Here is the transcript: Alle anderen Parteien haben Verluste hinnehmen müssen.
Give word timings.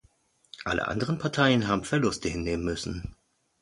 Alle 0.65 0.87
anderen 0.87 1.19
Parteien 1.19 1.67
haben 1.67 1.83
Verluste 1.83 2.27
hinnehmen 2.27 2.65
müssen. 2.65 3.15